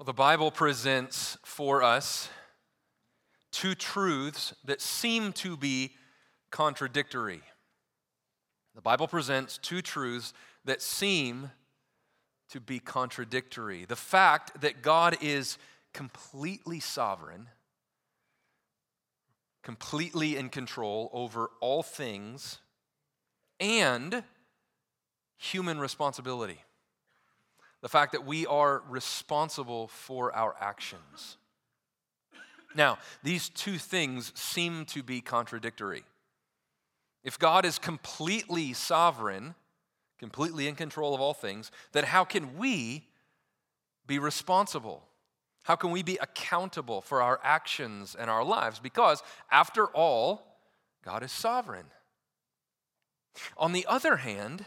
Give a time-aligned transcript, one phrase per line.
[0.00, 2.30] Well, the Bible presents for us
[3.52, 5.90] two truths that seem to be
[6.50, 7.42] contradictory.
[8.74, 10.32] The Bible presents two truths
[10.64, 11.50] that seem
[12.48, 13.84] to be contradictory.
[13.84, 15.58] The fact that God is
[15.92, 17.50] completely sovereign,
[19.62, 22.60] completely in control over all things,
[23.60, 24.24] and
[25.36, 26.62] human responsibility
[27.82, 31.36] the fact that we are responsible for our actions.
[32.74, 36.04] Now, these two things seem to be contradictory.
[37.24, 39.54] If God is completely sovereign,
[40.18, 43.06] completely in control of all things, then how can we
[44.06, 45.02] be responsible?
[45.64, 48.78] How can we be accountable for our actions and our lives?
[48.78, 50.58] Because, after all,
[51.04, 51.86] God is sovereign.
[53.56, 54.64] On the other hand,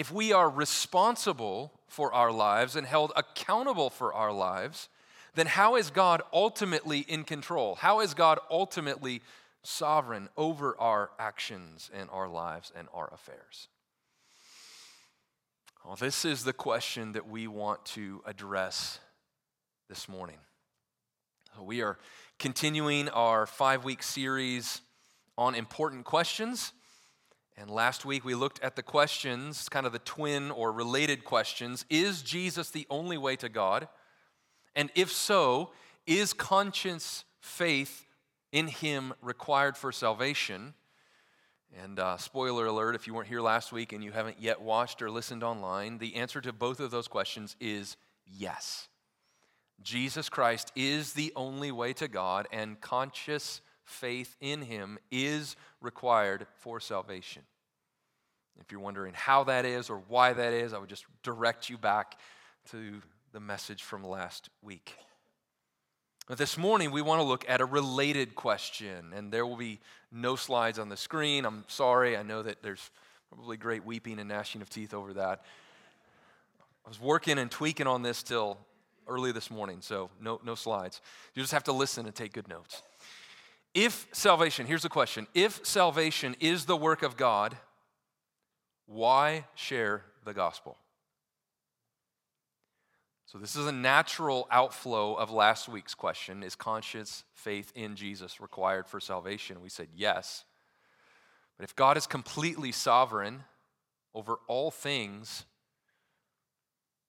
[0.00, 4.88] if we are responsible for our lives and held accountable for our lives,
[5.34, 7.74] then how is God ultimately in control?
[7.74, 9.20] How is God ultimately
[9.62, 13.68] sovereign over our actions and our lives and our affairs?
[15.84, 19.00] Well, this is the question that we want to address
[19.90, 20.38] this morning.
[21.60, 21.98] We are
[22.38, 24.80] continuing our five week series
[25.36, 26.72] on important questions.
[27.56, 31.84] And last week we looked at the questions, kind of the twin or related questions.
[31.90, 33.88] Is Jesus the only way to God?
[34.74, 35.70] And if so,
[36.06, 38.06] is conscience faith
[38.52, 40.74] in Him required for salvation?
[41.82, 45.02] And uh, spoiler alert, if you weren't here last week and you haven't yet watched
[45.02, 48.88] or listened online, the answer to both of those questions is yes.
[49.82, 56.46] Jesus Christ is the only way to God, and conscious faith in Him is required
[56.60, 57.42] for salvation.
[58.60, 61.78] If you're wondering how that is or why that is, I would just direct you
[61.78, 62.18] back
[62.70, 63.02] to
[63.32, 64.94] the message from last week.
[66.28, 69.80] But this morning, we want to look at a related question, and there will be
[70.12, 71.44] no slides on the screen.
[71.44, 72.90] I'm sorry, I know that there's
[73.34, 75.42] probably great weeping and gnashing of teeth over that.
[76.84, 78.58] I was working and tweaking on this till
[79.08, 81.00] early this morning, so no, no slides.
[81.34, 82.82] You just have to listen and take good notes.
[83.74, 87.56] If salvation, here's the question if salvation is the work of God,
[88.86, 90.76] why share the gospel?
[93.26, 98.40] So, this is a natural outflow of last week's question Is conscious faith in Jesus
[98.40, 99.60] required for salvation?
[99.60, 100.44] We said yes.
[101.56, 103.44] But if God is completely sovereign
[104.14, 105.44] over all things,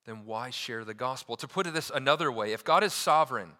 [0.05, 1.37] then why share the gospel?
[1.37, 3.53] To put it this another way, if God is sovereign,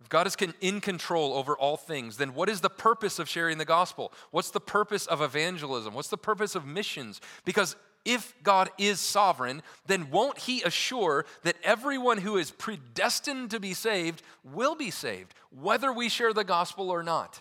[0.00, 3.58] if God is in control over all things, then what is the purpose of sharing
[3.58, 4.12] the gospel?
[4.30, 5.92] What's the purpose of evangelism?
[5.92, 7.20] What's the purpose of missions?
[7.44, 13.60] Because if God is sovereign, then won't He assure that everyone who is predestined to
[13.60, 17.40] be saved will be saved, whether we share the gospel or not?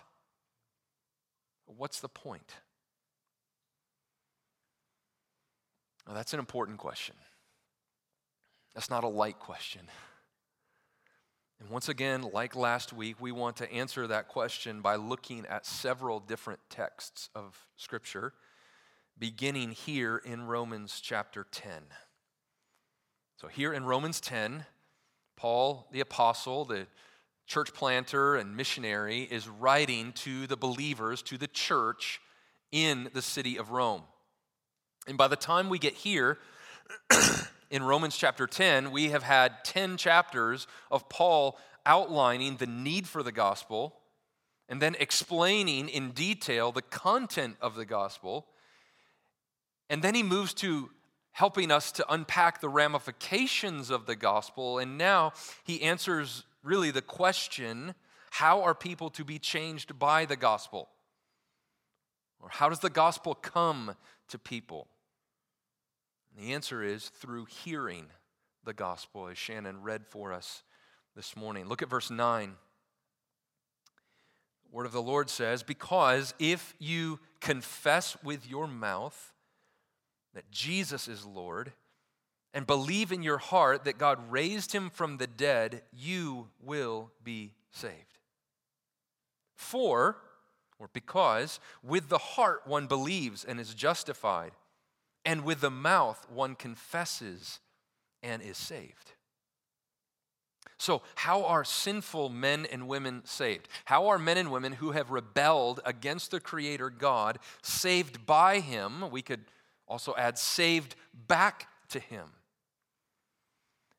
[1.67, 2.53] What's the point?
[6.07, 7.15] Well, that's an important question.
[8.73, 9.81] That's not a light question.
[11.59, 15.65] And once again, like last week, we want to answer that question by looking at
[15.65, 18.33] several different texts of Scripture,
[19.17, 21.71] beginning here in Romans chapter 10.
[23.37, 24.65] So, here in Romans 10,
[25.35, 26.87] Paul, the apostle, the
[27.47, 32.19] church planter and missionary, is writing to the believers, to the church
[32.71, 34.03] in the city of Rome.
[35.07, 36.37] And by the time we get here,
[37.69, 43.23] in Romans chapter 10, we have had 10 chapters of Paul outlining the need for
[43.23, 43.95] the gospel
[44.69, 48.47] and then explaining in detail the content of the gospel.
[49.89, 50.89] And then he moves to
[51.31, 54.79] helping us to unpack the ramifications of the gospel.
[54.79, 57.95] And now he answers really the question
[58.31, 60.89] how are people to be changed by the gospel?
[62.39, 63.95] Or how does the gospel come
[64.27, 64.87] to people?
[66.37, 68.05] And the answer is through hearing
[68.63, 70.61] the gospel, as Shannon read for us
[71.15, 71.67] this morning.
[71.67, 72.53] Look at verse 9.
[74.63, 79.33] The word of the Lord says, Because if you confess with your mouth
[80.35, 81.71] that Jesus is Lord,
[82.53, 87.53] and believe in your heart that God raised him from the dead, you will be
[87.71, 88.19] saved.
[89.55, 90.17] For,
[90.77, 94.51] or because, with the heart one believes and is justified
[95.27, 97.59] and with the mouth one confesses
[98.23, 99.11] and is saved.
[100.79, 103.67] So, how are sinful men and women saved?
[103.85, 109.11] How are men and women who have rebelled against the Creator God saved by Him?
[109.11, 109.41] We could
[109.85, 110.95] also add saved
[111.27, 112.29] back to Him.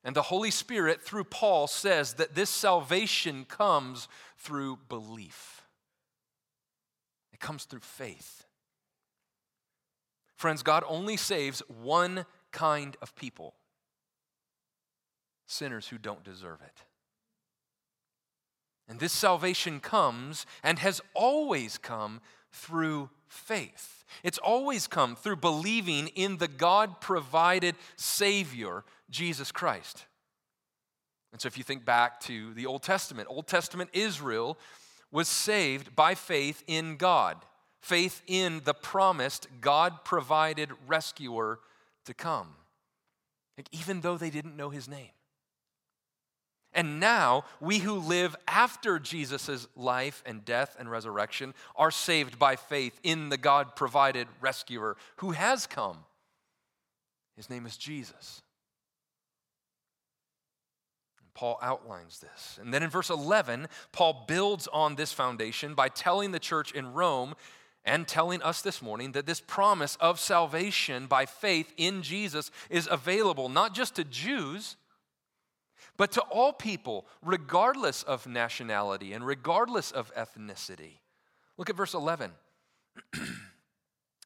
[0.03, 5.61] And the Holy Spirit, through Paul, says that this salvation comes through belief,
[7.31, 8.47] it comes through faith.
[10.39, 13.55] Friends, God only saves one kind of people
[15.47, 16.83] sinners who don't deserve it.
[18.87, 22.21] And this salvation comes and has always come
[22.53, 24.05] through faith.
[24.23, 30.05] It's always come through believing in the God provided Savior, Jesus Christ.
[31.33, 34.57] And so, if you think back to the Old Testament, Old Testament Israel
[35.11, 37.35] was saved by faith in God,
[37.81, 41.59] faith in the promised God provided rescuer
[42.05, 42.55] to come,
[43.57, 45.09] like, even though they didn't know his name.
[46.71, 52.55] And now, we who live after Jesus' life and death and resurrection are saved by
[52.55, 55.97] faith in the God provided rescuer who has come.
[57.35, 58.43] His name is Jesus.
[61.33, 62.59] Paul outlines this.
[62.61, 66.93] And then in verse 11, Paul builds on this foundation by telling the church in
[66.93, 67.33] Rome
[67.85, 72.87] and telling us this morning that this promise of salvation by faith in Jesus is
[72.89, 74.75] available not just to Jews
[75.99, 80.99] but to all people, regardless of nationality and regardless of ethnicity.
[81.57, 82.31] Look at verse 11.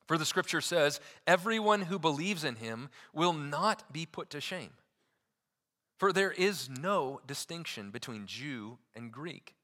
[0.07, 4.69] For the scripture says, Everyone who believes in him will not be put to shame.
[5.97, 9.55] For there is no distinction between Jew and Greek.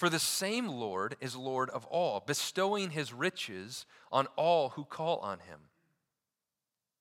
[0.00, 5.18] For the same Lord is Lord of all, bestowing his riches on all who call
[5.18, 5.60] on him.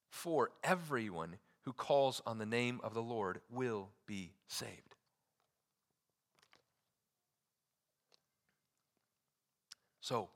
[0.10, 4.96] For everyone who calls on the name of the Lord will be saved.
[10.02, 10.28] So,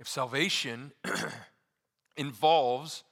[0.00, 0.92] if salvation
[2.16, 3.04] involves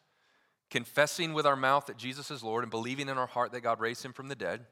[0.70, 3.78] confessing with our mouth that Jesus is Lord and believing in our heart that God
[3.78, 4.64] raised him from the dead,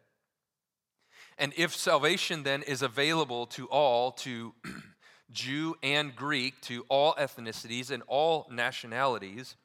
[1.43, 4.55] and if salvation then is available to all, to
[5.33, 9.57] Jew and Greek, to all ethnicities and all nationalities,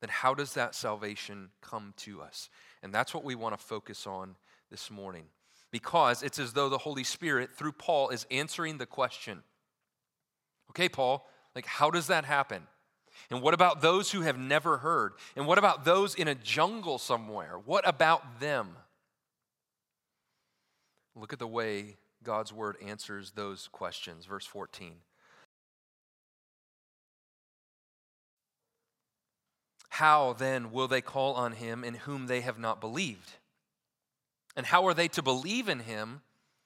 [0.00, 2.50] then how does that salvation come to us?
[2.82, 4.34] And that's what we want to focus on
[4.68, 5.26] this morning.
[5.70, 9.44] Because it's as though the Holy Spirit, through Paul, is answering the question
[10.70, 11.24] okay, Paul,
[11.54, 12.64] like, how does that happen?
[13.30, 15.12] And what about those who have never heard?
[15.36, 17.60] And what about those in a jungle somewhere?
[17.64, 18.74] What about them?
[21.20, 24.24] Look at the way God's word answers those questions.
[24.24, 24.94] Verse 14.
[29.90, 33.32] How then will they call on him in whom they have not believed?
[34.56, 36.22] And how are they to believe in him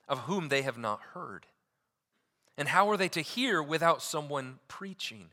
[0.09, 1.47] of whom they have not heard?
[2.57, 5.31] And how are they to hear without someone preaching?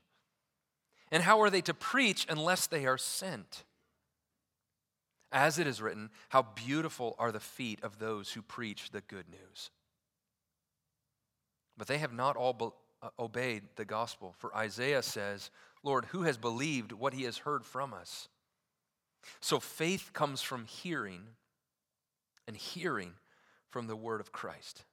[1.11, 3.63] And how are they to preach unless they are sent?
[5.31, 9.29] As it is written, how beautiful are the feet of those who preach the good
[9.29, 9.69] news.
[11.77, 12.69] But they have not all be-
[13.01, 14.35] uh, obeyed the gospel.
[14.37, 15.49] For Isaiah says,
[15.83, 18.27] Lord, who has believed what he has heard from us?
[19.39, 21.21] So faith comes from hearing,
[22.47, 23.13] and hearing
[23.69, 24.83] from the word of Christ.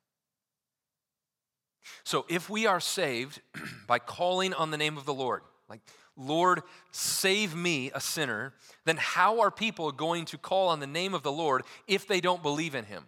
[2.05, 3.40] So if we are saved
[3.87, 5.81] by calling on the name of the Lord, like,
[6.17, 8.55] Lord, save me, a sinner,
[8.85, 12.20] then how are people going to call on the name of the Lord if they
[12.20, 13.05] don't believe in him?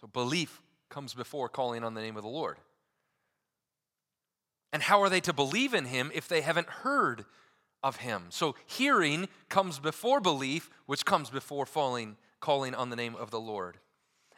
[0.00, 2.58] So belief comes before calling on the name of the Lord.
[4.72, 7.24] And how are they to believe in him if they haven't heard
[7.82, 8.26] of him?
[8.28, 13.40] So hearing comes before belief, which comes before falling, calling on the name of the
[13.40, 13.78] Lord.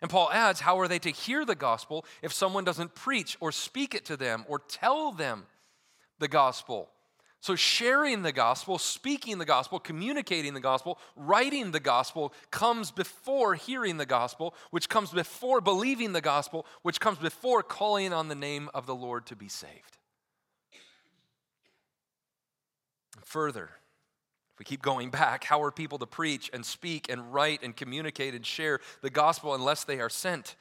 [0.01, 3.53] And Paul adds, how are they to hear the gospel if someone doesn't preach or
[3.53, 5.45] speak it to them or tell them
[6.21, 6.89] the gospel?
[7.43, 13.55] So, sharing the gospel, speaking the gospel, communicating the gospel, writing the gospel comes before
[13.55, 18.35] hearing the gospel, which comes before believing the gospel, which comes before calling on the
[18.35, 19.97] name of the Lord to be saved.
[23.25, 23.71] Further,
[24.53, 27.75] if we keep going back, how are people to preach and speak and write and
[27.75, 30.57] communicate and share the gospel unless they are sent?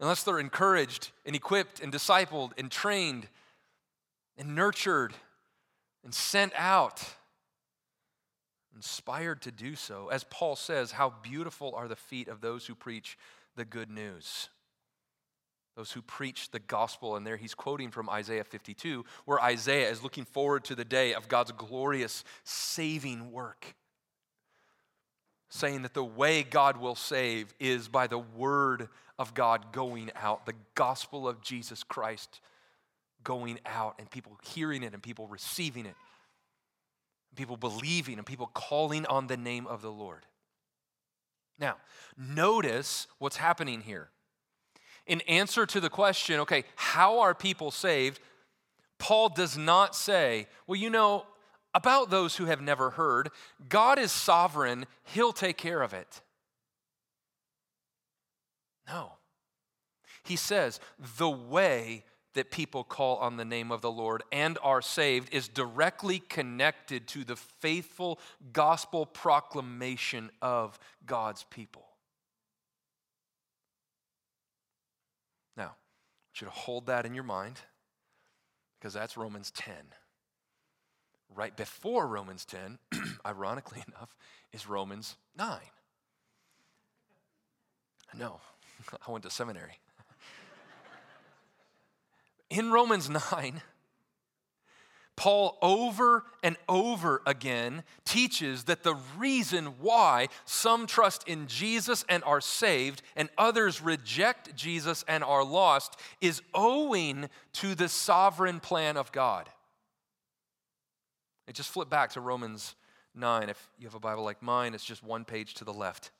[0.00, 3.28] Unless they're encouraged and equipped and discipled and trained
[4.40, 5.12] and nurtured
[6.02, 7.04] and sent out,
[8.74, 10.08] inspired to do so.
[10.08, 13.18] As Paul says, how beautiful are the feet of those who preach
[13.54, 14.48] the good news
[15.76, 17.16] those who preach the gospel.
[17.16, 21.14] And there he's quoting from Isaiah 52, where Isaiah is looking forward to the day
[21.14, 23.74] of God's glorious saving work.
[25.48, 30.44] Saying that the way God will save is by the word of God going out,
[30.44, 32.40] the gospel of Jesus Christ
[33.24, 35.94] going out, and people hearing it and people receiving it,
[37.36, 40.26] people believing, and people calling on the name of the Lord.
[41.58, 41.76] Now,
[42.16, 44.10] notice what's happening here.
[45.06, 48.20] In answer to the question, okay, how are people saved?
[48.98, 51.26] Paul does not say, well, you know,
[51.74, 53.30] about those who have never heard,
[53.68, 56.20] God is sovereign, He'll take care of it.
[58.88, 59.12] No.
[60.24, 60.80] He says,
[61.18, 65.48] the way that people call on the name of the Lord and are saved is
[65.48, 68.20] directly connected to the faithful
[68.52, 71.86] gospel proclamation of God's people.
[75.56, 77.58] Now, want you to hold that in your mind
[78.78, 79.74] because that's Romans 10.
[81.34, 82.78] Right before Romans 10,
[83.26, 84.16] ironically enough,
[84.52, 85.58] is Romans 9.
[88.16, 88.40] No,
[89.06, 89.78] I went to seminary
[92.50, 93.62] in Romans 9,
[95.16, 102.24] Paul over and over again teaches that the reason why some trust in Jesus and
[102.24, 108.96] are saved and others reject Jesus and are lost is owing to the sovereign plan
[108.96, 109.50] of God.
[111.46, 112.74] It just flip back to Romans
[113.14, 113.50] 9.
[113.50, 116.12] If you have a Bible like mine, it's just one page to the left.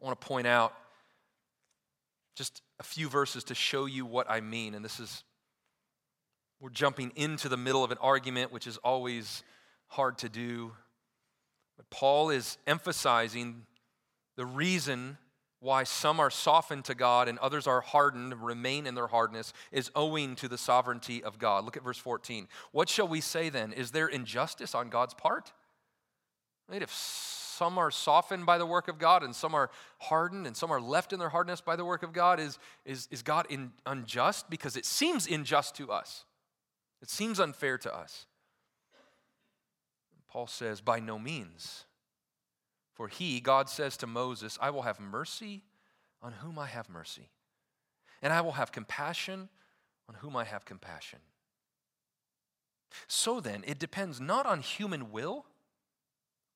[0.00, 0.72] I want to point out
[2.34, 4.74] just a few verses to show you what I mean.
[4.74, 5.24] And this is,
[6.60, 9.42] we're jumping into the middle of an argument, which is always
[9.88, 10.72] hard to do.
[11.76, 13.66] But Paul is emphasizing
[14.36, 15.18] the reason
[15.60, 19.90] why some are softened to God and others are hardened, remain in their hardness, is
[19.94, 21.64] owing to the sovereignty of God.
[21.64, 22.48] Look at verse 14.
[22.72, 23.72] What shall we say then?
[23.74, 25.52] Is there injustice on God's part?
[26.72, 26.92] If
[27.60, 30.80] some are softened by the work of God and some are hardened and some are
[30.80, 32.40] left in their hardness by the work of God.
[32.40, 34.48] Is, is, is God in, unjust?
[34.48, 36.24] Because it seems unjust to us,
[37.02, 38.24] it seems unfair to us.
[40.26, 41.84] Paul says, By no means.
[42.94, 45.62] For he, God says to Moses, I will have mercy
[46.22, 47.28] on whom I have mercy,
[48.22, 49.50] and I will have compassion
[50.08, 51.18] on whom I have compassion.
[53.06, 55.44] So then, it depends not on human will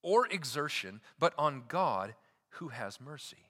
[0.05, 2.15] or exertion, but on God
[2.51, 3.49] who has mercy.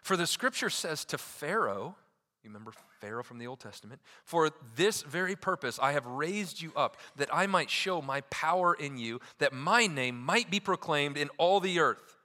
[0.00, 1.96] For the scripture says to Pharaoh,
[2.42, 6.72] you remember Pharaoh from the Old Testament, for this very purpose I have raised you
[6.76, 11.16] up, that I might show my power in you, that my name might be proclaimed
[11.16, 12.18] in all the earth.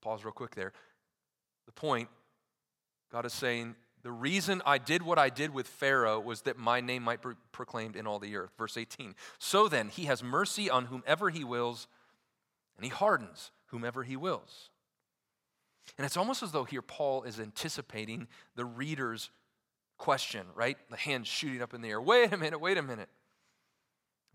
[0.00, 0.72] Pause real quick there.
[1.66, 2.08] The point
[3.12, 3.76] God is saying,
[4.06, 7.30] the reason I did what I did with Pharaoh was that my name might be
[7.50, 8.52] proclaimed in all the earth.
[8.56, 9.16] Verse 18.
[9.40, 11.88] So then, he has mercy on whomever he wills,
[12.76, 14.70] and he hardens whomever he wills.
[15.98, 19.30] And it's almost as though here Paul is anticipating the reader's
[19.98, 20.78] question, right?
[20.88, 22.00] The hand shooting up in the air.
[22.00, 23.08] Wait a minute, wait a minute.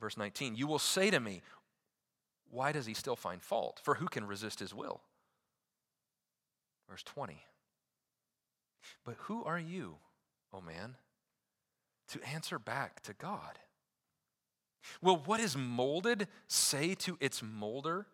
[0.02, 0.58] Verse 19.
[0.58, 1.44] You will say to me,
[2.50, 3.80] Why does he still find fault?
[3.82, 5.00] For who can resist his will?
[6.90, 7.46] Verse 20.
[9.06, 9.98] But who are you,
[10.54, 10.96] O oh man,
[12.10, 13.60] to answer back to God?
[15.02, 18.08] Will what is molded say to its molder,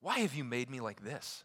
[0.00, 1.44] Why have you made me like this?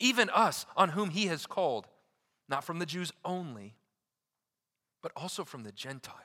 [0.00, 1.86] Even us, on whom he has called,
[2.48, 3.76] not from the Jews only,
[5.02, 6.16] but also from the Gentiles.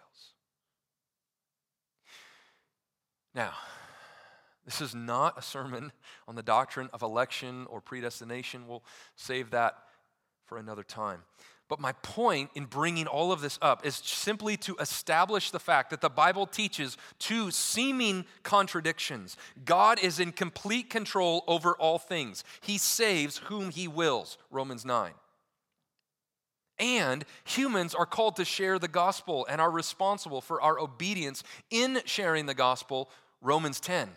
[3.35, 3.53] Now,
[4.63, 5.91] this is not a sermon
[6.27, 8.67] on the doctrine of election or predestination.
[8.67, 8.83] We'll
[9.15, 9.77] save that
[10.45, 11.23] for another time.
[11.67, 15.89] But my point in bringing all of this up is simply to establish the fact
[15.89, 19.35] that the Bible teaches two seeming contradictions.
[19.63, 25.11] God is in complete control over all things, He saves whom He wills, Romans 9.
[26.77, 31.41] And humans are called to share the gospel and are responsible for our obedience
[31.71, 33.09] in sharing the gospel,
[33.41, 34.09] Romans 10.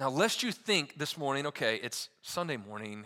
[0.00, 3.04] Now, lest you think this morning, okay, it's Sunday morning,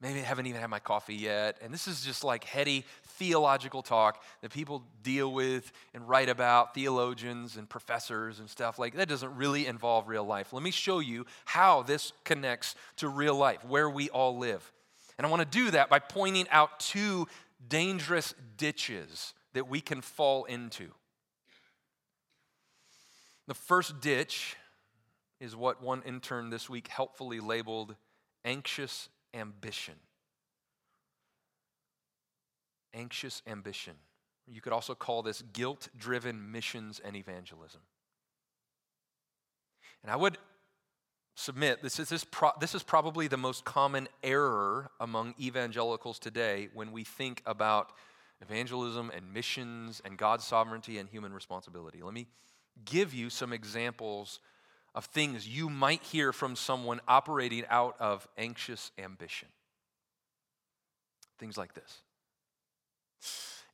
[0.00, 3.82] maybe I haven't even had my coffee yet, and this is just like heady theological
[3.82, 9.08] talk that people deal with and write about, theologians and professors and stuff like that
[9.08, 10.52] doesn't really involve real life.
[10.52, 14.72] Let me show you how this connects to real life, where we all live.
[15.18, 17.28] And I want to do that by pointing out two
[17.68, 20.88] dangerous ditches that we can fall into.
[23.46, 24.56] The first ditch
[25.40, 27.96] is what one intern this week helpfully labeled
[28.44, 29.94] anxious ambition.
[32.94, 33.94] Anxious ambition.
[34.46, 37.80] You could also call this guilt driven missions and evangelism.
[40.02, 40.38] And I would
[41.36, 46.68] submit this is, this, pro, this is probably the most common error among evangelicals today
[46.74, 47.92] when we think about
[48.42, 52.02] evangelism and missions and God's sovereignty and human responsibility.
[52.02, 52.26] Let me
[52.84, 54.40] give you some examples
[54.94, 59.48] of things you might hear from someone operating out of anxious ambition.
[61.38, 62.02] Things like this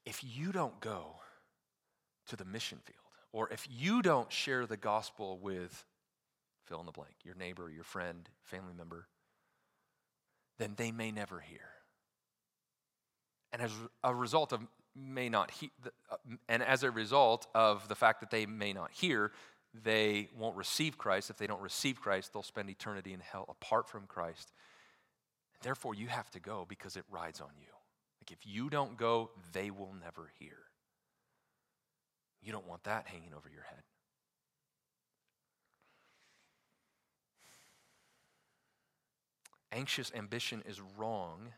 [0.04, 1.16] If you don't go
[2.28, 2.98] to the mission field,
[3.32, 5.84] or if you don't share the gospel with
[6.66, 9.06] fill in the blank, your neighbor, your friend, family member,
[10.58, 11.60] then they may never hear.
[13.52, 14.60] And as a result of
[14.94, 15.70] may not he,
[16.10, 16.16] uh,
[16.48, 19.32] and as a result of the fact that they may not hear,
[19.84, 21.30] they won't receive Christ.
[21.30, 24.52] If they don't receive Christ, they'll spend eternity in hell apart from Christ.
[25.62, 27.68] Therefore, you have to go because it rides on you.
[28.20, 30.56] Like if you don't go, they will never hear.
[32.42, 33.82] You don't want that hanging over your head.
[39.72, 41.52] Anxious ambition is wrong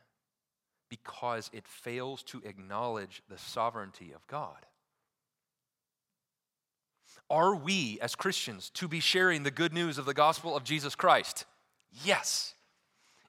[0.88, 4.66] because it fails to acknowledge the sovereignty of God.
[7.30, 10.94] Are we, as Christians, to be sharing the good news of the gospel of Jesus
[10.94, 11.44] Christ?
[12.04, 12.54] Yes.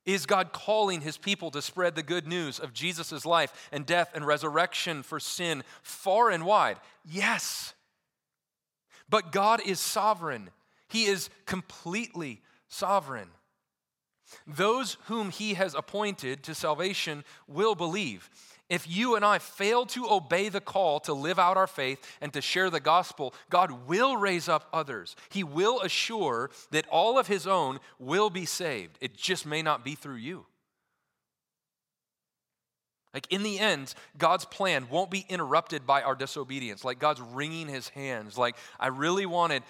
[0.06, 4.12] Is God calling his people to spread the good news of Jesus' life and death
[4.16, 6.78] and resurrection for sin far and wide?
[7.06, 7.74] Yes.
[9.10, 10.50] But God is sovereign,
[10.88, 13.30] He is completely sovereign.
[14.46, 18.30] Those whom he has appointed to salvation will believe.
[18.70, 22.32] If you and I fail to obey the call to live out our faith and
[22.34, 25.16] to share the gospel, God will raise up others.
[25.30, 28.98] He will assure that all of his own will be saved.
[29.02, 30.46] It just may not be through you.
[33.14, 36.86] Like in the end, God's plan won't be interrupted by our disobedience.
[36.86, 38.38] Like God's wringing his hands.
[38.38, 39.64] Like, I really wanted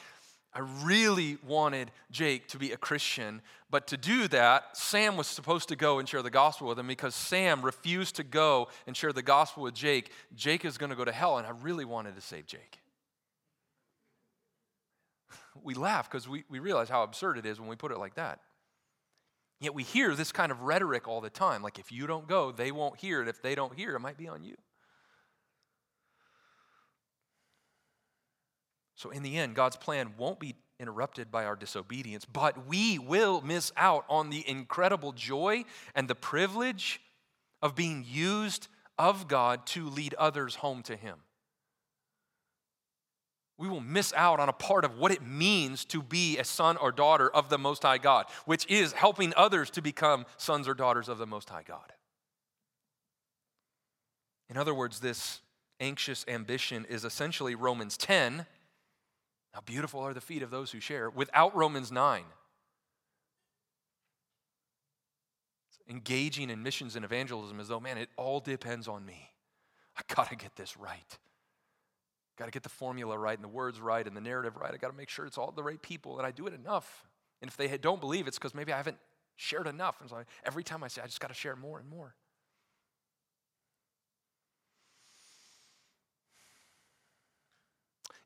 [0.52, 5.70] I really wanted Jake to be a Christian, but to do that, Sam was supposed
[5.70, 9.14] to go and share the gospel with him because Sam refused to go and share
[9.14, 10.12] the gospel with Jake.
[10.36, 12.80] Jake is going to go to hell, and I really wanted to save Jake.
[15.62, 18.16] We laugh because we, we realize how absurd it is when we put it like
[18.16, 18.40] that.
[19.60, 22.52] Yet we hear this kind of rhetoric all the time like, if you don't go,
[22.52, 24.56] they won't hear, and if they don't hear, it might be on you.
[28.96, 33.42] So, in the end, God's plan won't be interrupted by our disobedience, but we will
[33.42, 37.02] miss out on the incredible joy and the privilege
[37.62, 41.18] of being used of God to lead others home to Him.
[43.58, 46.78] We will miss out on a part of what it means to be a son
[46.78, 50.74] or daughter of the Most High God, which is helping others to become sons or
[50.74, 51.92] daughters of the Most High God.
[54.50, 55.42] In other words, this
[55.82, 58.46] anxious ambition is essentially Romans 10
[59.52, 62.24] how beautiful are the feet of those who share without Romans 9.
[65.90, 69.32] Engaging in missions and evangelism as though, man, it all depends on me.
[69.98, 71.18] I got to get this right.
[72.38, 74.74] Got to get the formula right and the words right and the narrative right.
[74.74, 77.08] I got to make sure it's all the right people and I do it enough.
[77.42, 78.98] And if they don't believe, it's because maybe I haven't
[79.36, 80.00] shared enough.
[80.00, 82.14] And so every time I say, I just got to share more and more.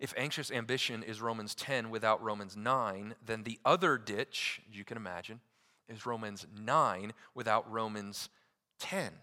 [0.03, 4.97] If anxious ambition is Romans 10 without Romans 9, then the other ditch, you can
[4.97, 5.39] imagine,
[5.87, 8.27] is Romans 9 without Romans
[8.79, 9.13] 10.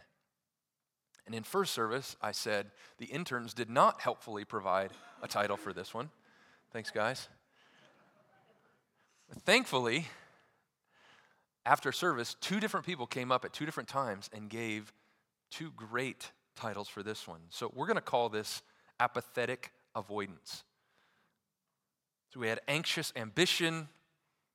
[1.26, 5.74] And in first service, I said the interns did not helpfully provide a title for
[5.74, 6.08] this one.
[6.72, 7.28] Thanks, guys.
[9.44, 10.06] Thankfully,
[11.66, 14.94] after service, two different people came up at two different times and gave
[15.50, 17.40] two great titles for this one.
[17.50, 18.62] So we're going to call this
[18.98, 20.64] apathetic avoidance.
[22.32, 23.88] So we had anxious ambition.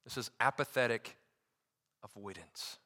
[0.04, 1.18] This is apathetic
[2.04, 2.78] avoidance.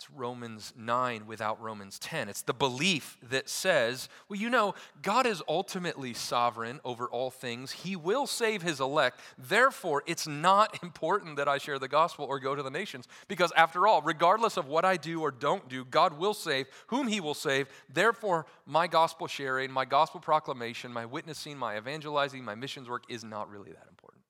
[0.00, 2.30] It's Romans 9 without Romans 10.
[2.30, 7.70] It's the belief that says, well, you know, God is ultimately sovereign over all things.
[7.72, 9.20] He will save his elect.
[9.36, 13.08] Therefore, it's not important that I share the gospel or go to the nations.
[13.28, 17.06] Because after all, regardless of what I do or don't do, God will save whom
[17.06, 17.68] he will save.
[17.92, 23.22] Therefore, my gospel sharing, my gospel proclamation, my witnessing, my evangelizing, my missions work is
[23.22, 24.24] not really that important.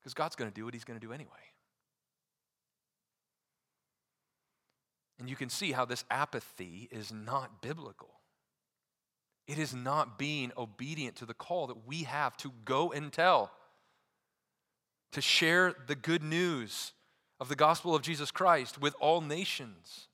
[0.00, 1.51] Because God's going to do what he's going to do anyway.
[5.22, 8.10] And you can see how this apathy is not biblical.
[9.46, 13.52] It is not being obedient to the call that we have to go and tell,
[15.12, 16.92] to share the good news
[17.38, 20.08] of the gospel of Jesus Christ with all nations.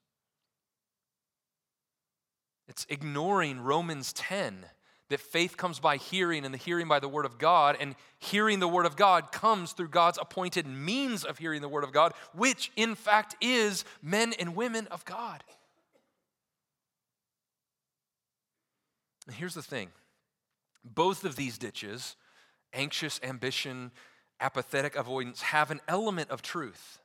[2.67, 4.63] It's ignoring Romans 10
[5.09, 8.59] that faith comes by hearing and the hearing by the word of God, and hearing
[8.59, 12.13] the word of God comes through God's appointed means of hearing the word of God,
[12.33, 15.43] which in fact is men and women of God.
[19.27, 19.89] And here's the thing
[20.83, 22.15] both of these ditches,
[22.73, 23.91] anxious ambition,
[24.39, 26.99] apathetic avoidance, have an element of truth.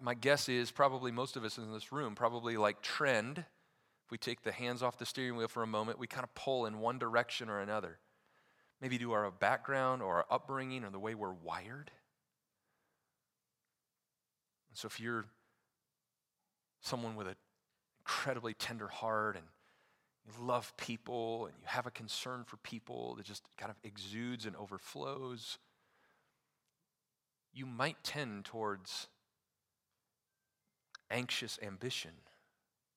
[0.00, 3.44] My guess is probably most of us in this room, probably like trend,
[4.12, 6.66] we take the hands off the steering wheel for a moment, we kind of pull
[6.66, 7.98] in one direction or another.
[8.78, 11.90] Maybe due our background or our upbringing or the way we're wired.
[14.68, 15.24] And so if you're
[16.82, 17.36] someone with an
[18.00, 19.46] incredibly tender heart and
[20.26, 24.44] you love people and you have a concern for people that just kind of exudes
[24.44, 25.56] and overflows,
[27.54, 29.08] you might tend towards
[31.10, 32.10] anxious ambition.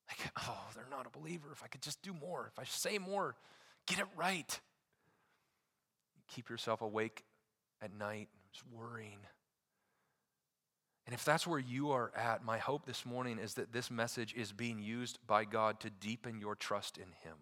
[0.08, 1.48] Like, oh, they're not a believer.
[1.52, 3.36] If I could just do more, if I say more,
[3.88, 4.60] get it right.
[6.28, 7.24] keep yourself awake
[7.82, 9.20] at night, just worrying.
[11.06, 14.34] And if that's where you are at, my hope this morning is that this message
[14.34, 17.38] is being used by God to deepen your trust in Him.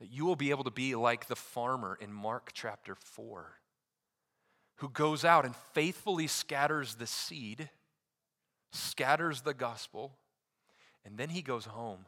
[0.00, 3.54] That you will be able to be like the farmer in Mark chapter 4,
[4.76, 7.70] who goes out and faithfully scatters the seed
[8.72, 10.16] scatters the gospel,
[11.04, 12.06] and then he goes home.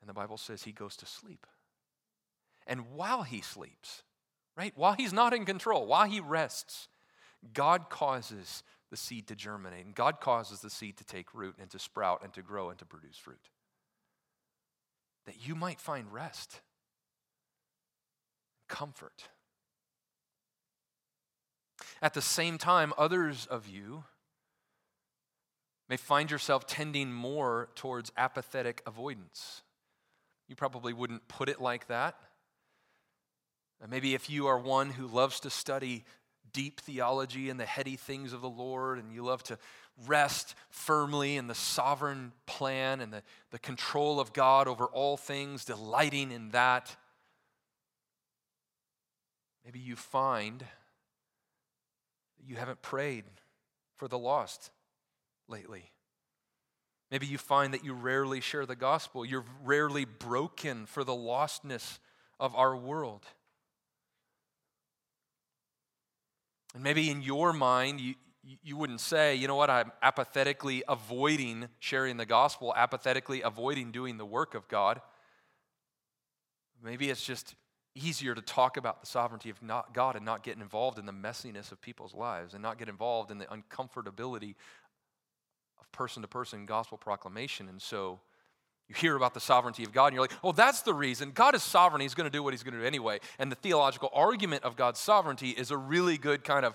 [0.00, 1.46] And the Bible says he goes to sleep.
[2.66, 4.02] And while he sleeps,
[4.56, 6.88] right, while he's not in control, while he rests,
[7.52, 11.70] God causes the seed to germinate, and God causes the seed to take root and
[11.70, 13.50] to sprout and to grow and to produce fruit.
[15.26, 16.60] That you might find rest,
[18.68, 19.28] comfort.
[22.00, 24.04] At the same time, others of you
[25.88, 29.62] may find yourself tending more towards apathetic avoidance.
[30.48, 32.16] You probably wouldn't put it like that.
[33.88, 36.04] Maybe if you are one who loves to study
[36.52, 39.58] deep theology and the heady things of the Lord, and you love to
[40.06, 45.64] rest firmly in the sovereign plan and the, the control of God over all things,
[45.64, 46.96] delighting in that,
[49.64, 50.66] maybe you find that
[52.46, 53.24] you haven't prayed
[53.96, 54.70] for the lost
[55.48, 55.90] lately.
[57.10, 59.24] Maybe you find that you rarely share the gospel.
[59.24, 61.98] You're rarely broken for the lostness
[62.38, 63.24] of our world.
[66.74, 68.14] And maybe in your mind, you,
[68.62, 74.18] you wouldn't say, you know what, I'm apathetically avoiding sharing the gospel, apathetically avoiding doing
[74.18, 75.00] the work of God.
[76.82, 77.54] Maybe it's just
[77.94, 79.58] easier to talk about the sovereignty of
[79.92, 83.30] God and not get involved in the messiness of people's lives and not get involved
[83.30, 84.54] in the uncomfortability
[85.92, 87.68] person to person gospel proclamation.
[87.68, 88.20] And so
[88.88, 91.32] you hear about the sovereignty of God and you're like, oh, that's the reason.
[91.32, 92.00] God is sovereign.
[92.00, 93.20] He's going to do what he's going to do anyway.
[93.38, 96.74] And the theological argument of God's sovereignty is a really good kind of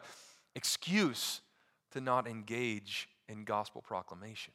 [0.56, 1.42] excuse
[1.92, 4.54] to not engage in gospel proclamation.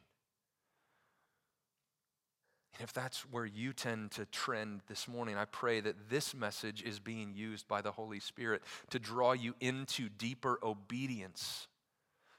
[2.74, 6.84] And if that's where you tend to trend this morning, I pray that this message
[6.84, 11.66] is being used by the Holy Spirit to draw you into deeper obedience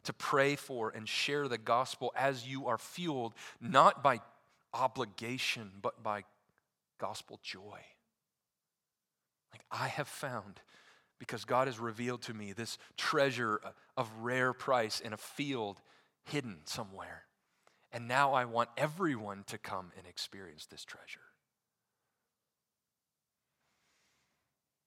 [0.04, 4.22] to pray for and share the gospel as you are fueled not by
[4.74, 6.24] obligation, but by
[7.00, 7.80] gospel joy.
[9.52, 10.62] Like I have found,
[11.20, 15.82] because God has revealed to me this treasure uh, of rare price in a field
[16.24, 17.24] hidden somewhere.
[17.92, 21.20] And now I want everyone to come and experience this treasure.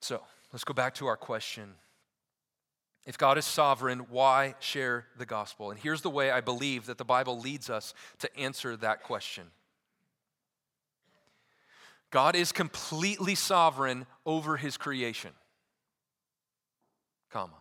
[0.00, 0.22] So
[0.52, 1.74] let's go back to our question
[3.04, 5.70] if God is sovereign, why share the gospel?
[5.70, 9.50] And here's the way I believe that the Bible leads us to answer that question
[12.10, 15.32] God is completely sovereign over his creation.
[17.30, 17.54] Comma.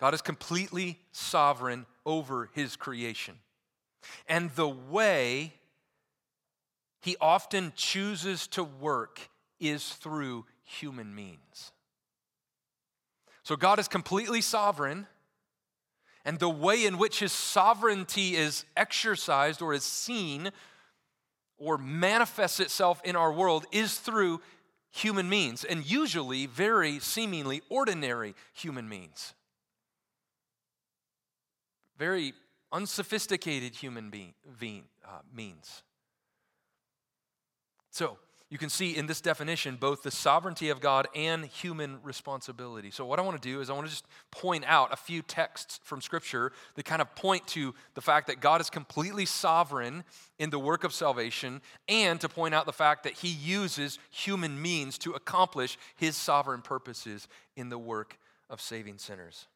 [0.00, 3.36] God is completely sovereign over his creation.
[4.28, 5.54] And the way
[7.00, 11.72] he often chooses to work is through human means.
[13.48, 15.06] So God is completely sovereign,
[16.22, 20.50] and the way in which his sovereignty is exercised or is seen
[21.56, 24.42] or manifests itself in our world is through
[24.90, 29.32] human means, and usually very seemingly ordinary human means.
[31.96, 32.34] Very
[32.70, 34.12] unsophisticated human
[35.06, 35.84] uh, means.
[37.92, 38.18] So,
[38.50, 42.90] you can see in this definition both the sovereignty of God and human responsibility.
[42.90, 45.20] So, what I want to do is I want to just point out a few
[45.20, 50.02] texts from Scripture that kind of point to the fact that God is completely sovereign
[50.38, 54.60] in the work of salvation and to point out the fact that He uses human
[54.60, 59.46] means to accomplish His sovereign purposes in the work of saving sinners.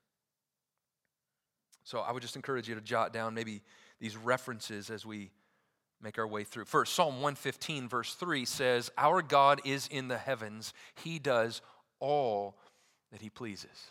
[1.84, 3.62] So, I would just encourage you to jot down maybe
[4.00, 5.30] these references as we
[6.02, 6.64] make our way through.
[6.64, 11.62] First, Psalm 115, verse 3 says, Our God is in the heavens, He does
[12.00, 12.56] all
[13.12, 13.90] that He pleases.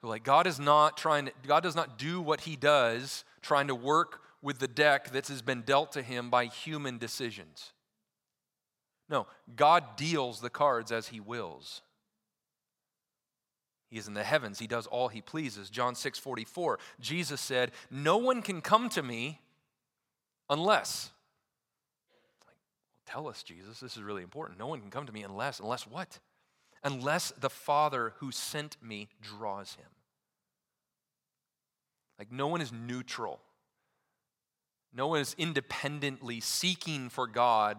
[0.00, 3.68] So, like, God is not trying to, God does not do what He does trying
[3.68, 7.72] to work with the deck that has been dealt to Him by human decisions.
[9.08, 11.80] No, God deals the cards as He wills.
[13.88, 14.58] He is in the heavens.
[14.58, 15.70] He does all he pleases.
[15.70, 16.78] John 6 44.
[17.00, 19.40] Jesus said, No one can come to me
[20.48, 21.10] unless.
[22.46, 22.56] Like,
[23.06, 24.58] tell us, Jesus, this is really important.
[24.58, 26.18] No one can come to me unless, unless what?
[26.82, 29.86] Unless the Father who sent me draws him.
[32.18, 33.40] Like, no one is neutral.
[34.94, 37.78] No one is independently seeking for God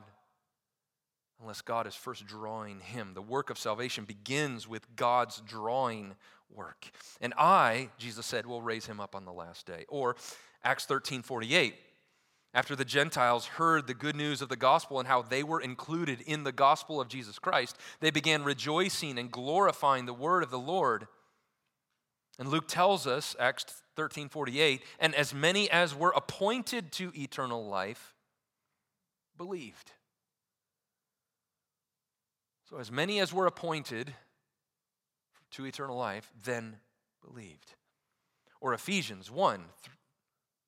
[1.42, 3.14] unless God is first drawing him.
[3.14, 6.16] The work of salvation begins with God's drawing
[6.54, 6.90] work.
[7.22, 9.86] And I, Jesus said, will raise him up on the last day.
[9.88, 10.16] Or
[10.64, 11.76] Acts 13 48.
[12.54, 16.22] After the Gentiles heard the good news of the gospel and how they were included
[16.22, 20.60] in the gospel of Jesus Christ, they began rejoicing and glorifying the word of the
[20.60, 21.08] Lord.
[22.40, 27.68] And Luke tells us, Acts 13 48, and as many as were appointed to eternal
[27.68, 28.16] life
[29.38, 29.92] believed.
[32.70, 34.14] So, as many as were appointed
[35.52, 36.78] to eternal life then
[37.26, 37.74] believed.
[38.60, 39.64] Or Ephesians 1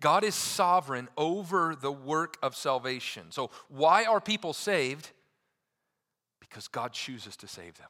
[0.00, 3.30] God is sovereign over the work of salvation.
[3.30, 5.10] So, why are people saved?
[6.40, 7.88] Because God chooses to save them.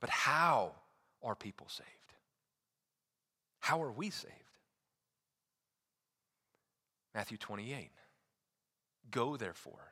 [0.00, 0.72] But how
[1.22, 1.88] are people saved?
[3.60, 4.34] How are we saved?
[7.14, 7.90] Matthew 28.
[9.10, 9.91] Go, therefore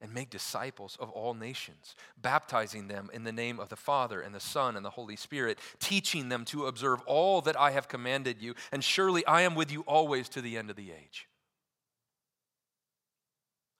[0.00, 4.34] and make disciples of all nations, baptizing them in the name of the Father and
[4.34, 8.42] the Son and the Holy Spirit, teaching them to observe all that I have commanded
[8.42, 11.28] you, and surely I am with you always to the end of the age.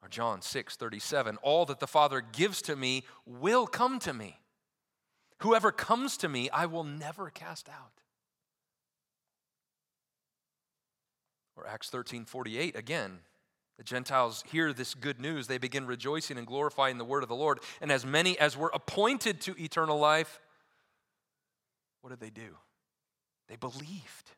[0.02, 4.38] Or John 6 37, all that the Father gives to me will come to me.
[5.38, 8.00] Whoever comes to me, I will never cast out.
[11.56, 13.20] Or Acts 13 48, again,
[13.76, 15.46] the Gentiles hear this good news.
[15.46, 17.58] They begin rejoicing and glorifying the word of the Lord.
[17.80, 20.40] And as many as were appointed to eternal life,
[22.00, 22.56] what did they do?
[23.48, 24.30] They believed.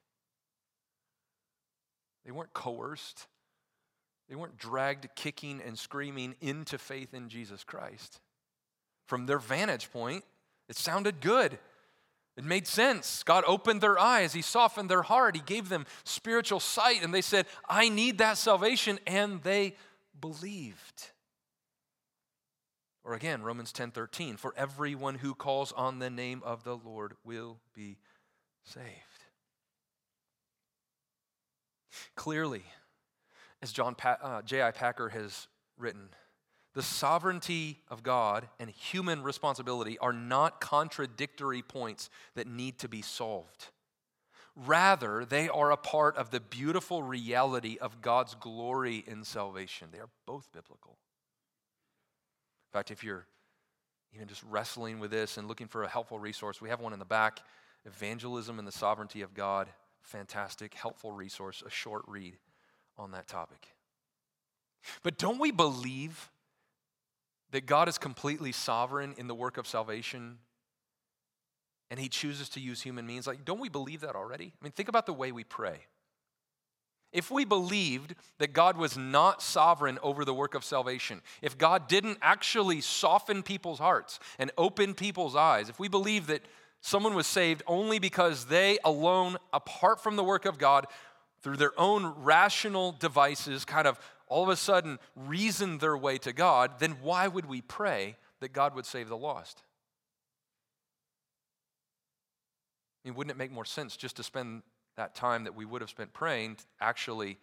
[2.24, 3.28] They weren't coerced,
[4.28, 8.20] they weren't dragged kicking and screaming into faith in Jesus Christ.
[9.06, 10.24] From their vantage point,
[10.68, 11.58] it sounded good.
[12.36, 13.22] It made sense.
[13.22, 17.22] God opened their eyes, He softened their heart, He gave them spiritual sight, and they
[17.22, 19.76] said, I need that salvation, and they
[20.20, 21.10] believed.
[23.04, 27.14] Or again, Romans 10 13, for everyone who calls on the name of the Lord
[27.24, 27.98] will be
[28.64, 28.84] saved.
[32.16, 32.64] Clearly,
[33.62, 34.72] as John pa- uh, J.I.
[34.72, 35.46] Packer has
[35.78, 36.08] written,
[36.76, 43.00] the sovereignty of God and human responsibility are not contradictory points that need to be
[43.00, 43.68] solved.
[44.54, 49.88] Rather, they are a part of the beautiful reality of God's glory in salvation.
[49.90, 50.98] They are both biblical.
[52.68, 53.26] In fact, if you're
[54.14, 56.98] even just wrestling with this and looking for a helpful resource, we have one in
[56.98, 57.40] the back
[57.86, 59.68] Evangelism and the Sovereignty of God.
[60.02, 62.36] Fantastic, helpful resource, a short read
[62.98, 63.68] on that topic.
[65.02, 66.30] But don't we believe
[67.52, 70.38] that God is completely sovereign in the work of salvation
[71.90, 73.26] and he chooses to use human means.
[73.26, 74.52] Like, don't we believe that already?
[74.60, 75.80] I mean, think about the way we pray.
[77.12, 81.88] If we believed that God was not sovereign over the work of salvation, if God
[81.88, 86.42] didn't actually soften people's hearts and open people's eyes, if we believed that
[86.80, 90.86] someone was saved only because they alone, apart from the work of God,
[91.42, 96.32] through their own rational devices, kind of all of a sudden reason their way to
[96.32, 99.62] God, then why would we pray that God would save the lost?
[103.04, 104.62] I mean, wouldn't it make more sense just to spend
[104.96, 107.38] that time that we would have spent praying actually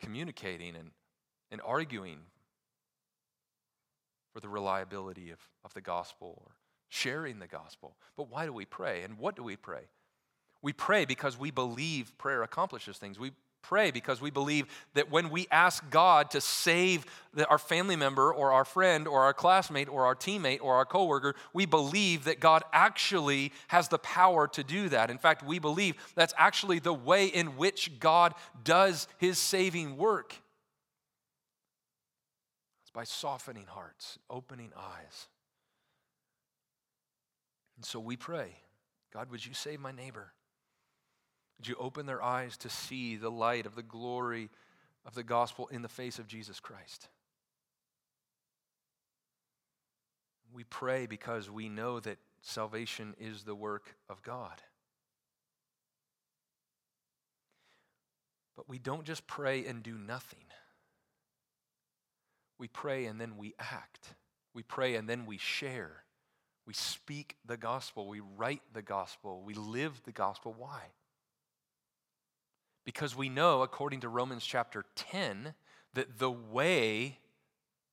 [0.00, 0.90] communicating and,
[1.52, 2.18] and arguing
[4.32, 6.52] for the reliability of, of the gospel or
[6.88, 7.96] sharing the gospel?
[8.16, 9.02] But why do we pray?
[9.02, 9.90] And what do we pray?
[10.60, 13.18] We pray because we believe prayer accomplishes things.
[13.18, 13.30] We
[13.62, 18.32] pray because we believe that when we ask God to save the, our family member
[18.32, 22.40] or our friend or our classmate or our teammate or our coworker, we believe that
[22.40, 25.10] God actually has the power to do that.
[25.10, 30.34] In fact, we believe that's actually the way in which God does his saving work.
[32.82, 35.28] It's by softening hearts, opening eyes.
[37.76, 38.56] And so we pray,
[39.14, 40.32] God, would you save my neighbor?
[41.60, 44.48] Would you open their eyes to see the light of the glory
[45.04, 47.08] of the gospel in the face of Jesus Christ?
[50.54, 54.62] We pray because we know that salvation is the work of God.
[58.56, 60.46] But we don't just pray and do nothing.
[62.58, 64.14] We pray and then we act.
[64.54, 66.04] We pray and then we share.
[66.66, 68.08] We speak the gospel.
[68.08, 69.42] We write the gospel.
[69.44, 70.54] We live the gospel.
[70.56, 70.84] Why?
[72.84, 75.54] Because we know, according to Romans chapter 10,
[75.94, 77.18] that the way,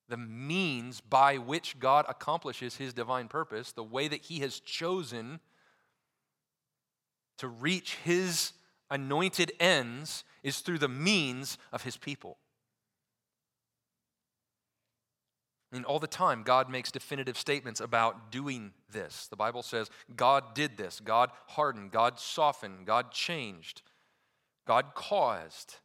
[0.08, 5.40] the means by which God accomplishes his divine purpose, the way that he has chosen
[7.36, 8.52] to reach his
[8.90, 12.38] anointed ends, is through the means of his people.
[15.70, 19.26] Mean, all the time, God makes definitive statements about doing this.
[19.26, 23.82] The Bible says God did this, God hardened, God softened, God changed.
[24.68, 25.76] God caused.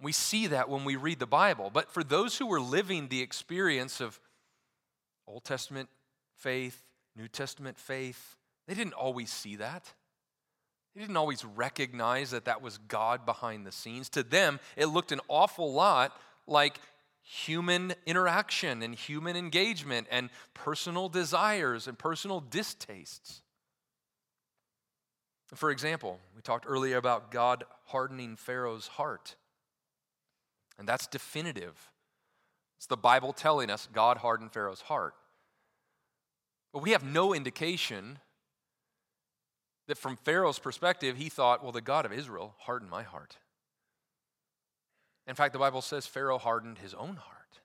[0.00, 1.70] We see that when we read the Bible.
[1.70, 4.18] But for those who were living the experience of
[5.28, 5.90] Old Testament
[6.38, 6.82] faith,
[7.14, 9.92] New Testament faith, they didn't always see that.
[10.94, 14.08] They didn't always recognize that that was God behind the scenes.
[14.10, 16.78] To them, it looked an awful lot like
[17.22, 23.41] human interaction and human engagement and personal desires and personal distastes.
[25.54, 29.36] For example, we talked earlier about God hardening Pharaoh's heart.
[30.78, 31.90] And that's definitive.
[32.78, 35.14] It's the Bible telling us God hardened Pharaoh's heart.
[36.72, 38.18] But we have no indication
[39.88, 43.36] that from Pharaoh's perspective, he thought, well, the God of Israel hardened my heart.
[45.26, 47.60] In fact, the Bible says Pharaoh hardened his own heart.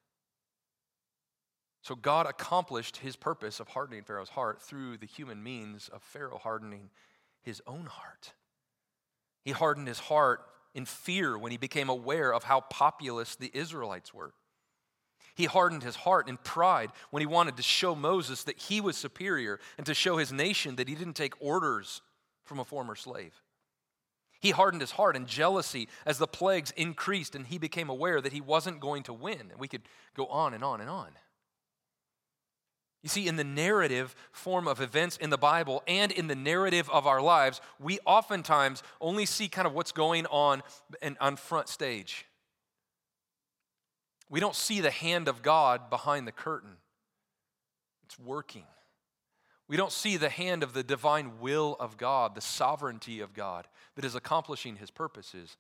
[1.82, 6.40] So God accomplished his purpose of hardening Pharaoh's heart through the human means of Pharaoh
[6.44, 6.90] hardening
[7.48, 8.34] his own heart.
[9.44, 10.42] He hardened his heart
[10.76, 14.34] in fear when he became aware of how populous the Israelites were.
[15.34, 18.98] He hardened his heart in pride when he wanted to show Moses that he was
[18.98, 22.02] superior and to show his nation that he didn't take orders
[22.44, 23.34] from a former slave.
[24.40, 28.34] He hardened his heart in jealousy as the plagues increased and he became aware that
[28.34, 29.52] he wasn't going to win.
[29.52, 29.84] And we could
[30.16, 31.12] go on and on and on.
[33.08, 36.90] You see, in the narrative form of events in the Bible and in the narrative
[36.90, 40.62] of our lives, we oftentimes only see kind of what's going on
[41.22, 42.26] on front stage.
[44.30, 46.72] We don't see the hand of God behind the curtain.
[48.04, 48.66] It's working.
[49.70, 53.70] We don't see the hand of the divine will of God, the sovereignty of God
[53.96, 55.56] that is accomplishing his purposes.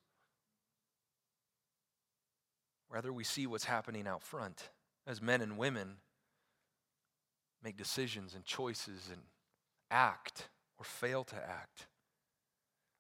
[2.89, 4.67] Rather, we see what's happening out front
[5.07, 5.99] as men and women
[7.63, 9.21] make decisions and choices and
[9.89, 11.87] act or fail to act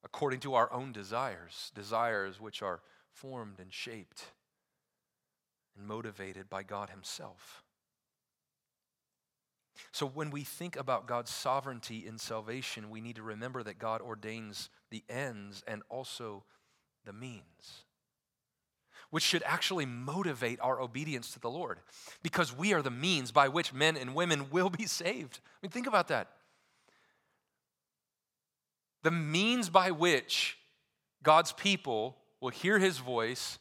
[0.03, 4.31] according to our own desires, desires which are formed and shaped
[5.75, 7.63] and motivated by God Himself.
[9.91, 14.01] So, when we think about God's sovereignty in salvation, we need to remember that God
[14.01, 16.45] ordains the ends and also
[17.05, 17.83] the means
[19.09, 21.79] which should actually motivate our obedience to the Lord
[22.23, 25.39] because we are the means by which men and women will be saved.
[25.43, 26.27] I mean, think about that.
[29.03, 30.57] The means by which
[31.23, 33.59] God's people will hear his voice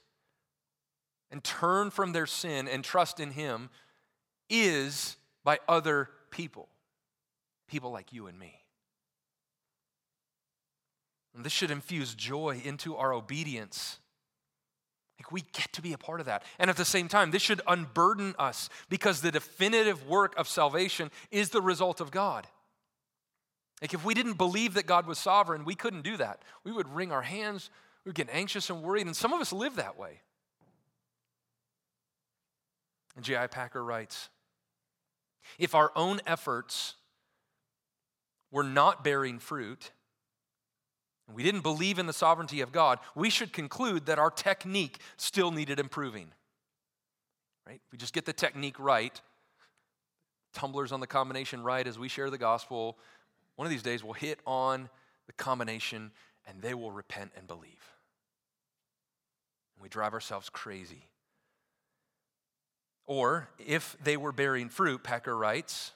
[1.31, 3.71] and turn from their sin and trust in him
[4.49, 6.69] is by other people,
[7.69, 8.55] people like you and me.
[11.35, 13.99] And this should infuse joy into our obedience
[15.19, 16.45] like we get to be a part of that.
[16.59, 21.11] And at the same time, this should unburden us because the definitive work of salvation
[21.31, 22.47] is the result of God.
[23.81, 26.43] Like if we didn't believe that God was sovereign, we couldn't do that.
[26.65, 27.71] We would wring our hands,
[28.05, 30.21] we would get anxious and worried, and some of us live that way.
[33.17, 33.47] And J.I.
[33.47, 34.29] Packer writes
[35.59, 36.95] If our own efforts
[38.51, 39.91] were not bearing fruit,
[41.35, 45.51] we didn't believe in the sovereignty of God, we should conclude that our technique still
[45.51, 46.29] needed improving.
[47.67, 47.81] Right?
[47.91, 49.21] We just get the technique right,
[50.53, 52.97] tumblers on the combination right as we share the gospel,
[53.57, 54.89] one of these days we'll hit on
[55.27, 56.13] the combination
[56.47, 57.93] and they will repent and believe.
[59.75, 61.09] And we drive ourselves crazy.
[63.07, 65.93] Or if they were bearing fruit, Packer writes,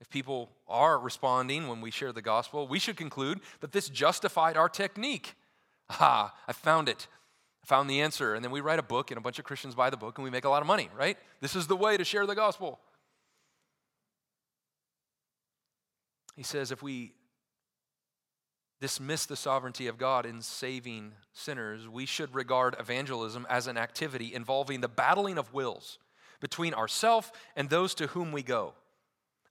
[0.00, 4.56] if people are responding when we share the gospel, we should conclude that this justified
[4.56, 5.34] our technique.
[5.88, 7.06] Ah, I found it.
[7.64, 8.34] I found the answer.
[8.34, 10.24] And then we write a book, and a bunch of Christians buy the book, and
[10.24, 11.16] we make a lot of money, right?
[11.40, 12.80] This is the way to share the gospel.
[16.36, 17.12] He says if we
[18.80, 24.34] dismiss the sovereignty of God in saving sinners, we should regard evangelism as an activity
[24.34, 25.98] involving the battling of wills
[26.40, 28.74] between ourself and those to whom we go.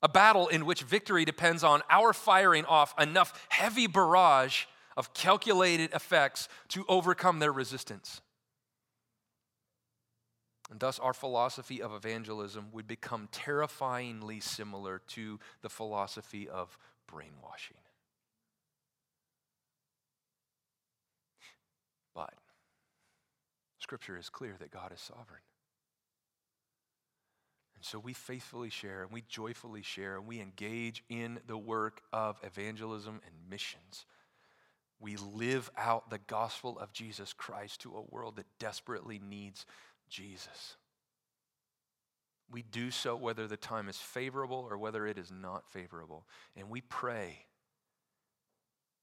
[0.06, 5.92] A battle in which victory depends on our firing off enough heavy barrage of calculated
[5.96, 8.22] effects to overcome their resistance.
[10.70, 16.78] And thus, our philosophy of evangelism would become terrifyingly similar to the philosophy of
[17.08, 17.78] brainwashing.
[22.14, 22.36] But
[23.80, 25.42] Scripture is clear that God is sovereign.
[27.86, 32.40] So we faithfully share and we joyfully share and we engage in the work of
[32.42, 34.08] evangelism and missions.
[35.00, 39.68] We live out the gospel of Jesus Christ to a world that desperately needs
[40.10, 40.78] Jesus.
[42.50, 46.26] We do so whether the time is favorable or whether it is not favorable.
[46.58, 47.46] And we pray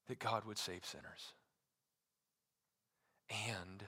[0.09, 1.35] that God would save sinners.
[3.30, 3.85] And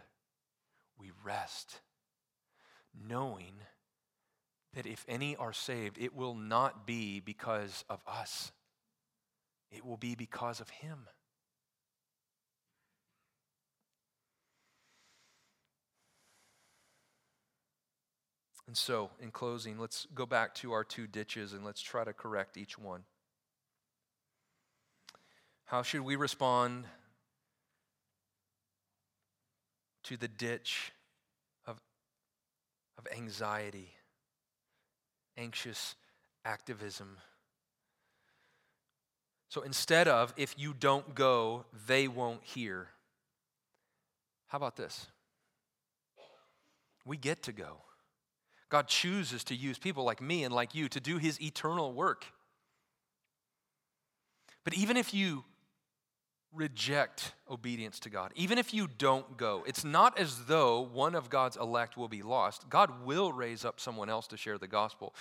[1.00, 1.80] we rest
[3.08, 3.54] knowing
[4.74, 8.52] that if any are saved, it will not be because of us,
[9.70, 11.06] it will be because of Him.
[18.66, 22.14] And so, in closing, let's go back to our two ditches and let's try to
[22.14, 23.02] correct each one.
[25.66, 26.86] How should we respond
[30.04, 30.92] to the ditch
[31.66, 31.78] of,
[32.98, 33.94] of anxiety,
[35.36, 35.94] anxious
[36.44, 37.16] activism?
[39.48, 42.88] So instead of, if you don't go, they won't hear,
[44.48, 45.06] how about this?
[47.04, 47.76] We get to go.
[48.68, 52.24] God chooses to use people like me and like you to do his eternal work.
[54.64, 55.44] But even if you
[56.54, 61.30] reject obedience to God, even if you don't go, it's not as though one of
[61.30, 62.68] God's elect will be lost.
[62.68, 65.14] God will raise up someone else to share the gospel.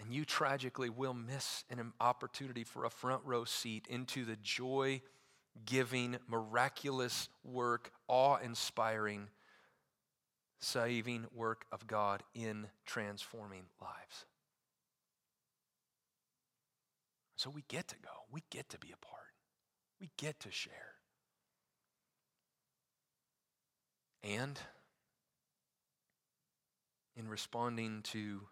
[0.00, 5.02] And you tragically will miss an opportunity for a front row seat into the joy
[5.66, 9.28] giving, miraculous work, awe inspiring
[10.60, 14.24] saving work of God in transforming lives.
[17.36, 19.17] So we get to go, we get to be a part,
[20.00, 20.72] we get to share.
[24.22, 24.58] And
[27.16, 28.42] in responding to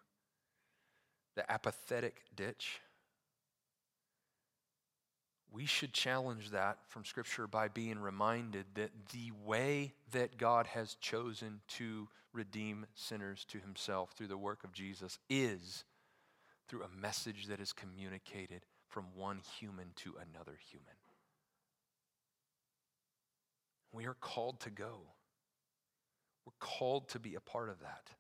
[1.35, 2.81] the apathetic ditch,
[5.53, 10.95] we should challenge that from Scripture by being reminded that the way that God has
[11.01, 15.85] chosen to redeem sinners to Himself through the work of Jesus is
[16.69, 20.95] through a message that is communicated from one human to another human.
[23.97, 25.01] We are called to go.
[26.45, 28.11] We're called to be a part of that.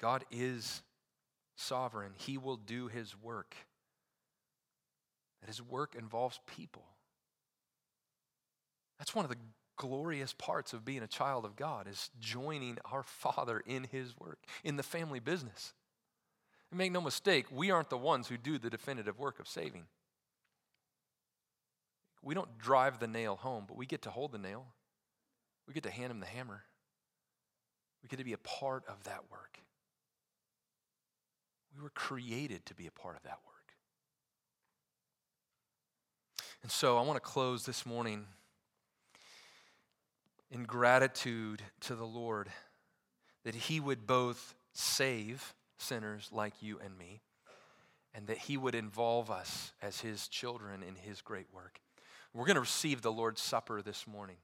[0.00, 0.82] God is
[1.56, 3.54] sovereign, He will do His work
[5.44, 6.84] that his work involves people.
[8.98, 9.36] That's one of the
[9.76, 14.38] glorious parts of being a child of God is joining our Father in his work,
[14.62, 15.74] in the family business.
[16.70, 19.84] And make no mistake, we aren't the ones who do the definitive work of saving.
[22.24, 24.66] We don't drive the nail home, but we get to hold the nail.
[25.68, 26.62] We get to hand him the hammer.
[28.02, 29.58] We get to be a part of that work.
[31.76, 33.54] We were created to be a part of that work.
[36.62, 38.26] And so I want to close this morning
[40.50, 42.48] in gratitude to the Lord
[43.44, 47.20] that He would both save sinners like you and me,
[48.14, 51.80] and that He would involve us as His children in His great work.
[52.34, 54.36] We're going to receive the Lord's Supper this morning.